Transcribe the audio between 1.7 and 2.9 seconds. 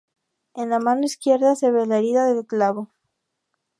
la herida del clavo.